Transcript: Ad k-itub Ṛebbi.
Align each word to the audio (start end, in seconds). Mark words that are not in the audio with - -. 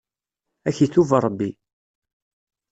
Ad 0.67 0.73
k-itub 0.75 1.09
Ṛebbi. 1.23 1.51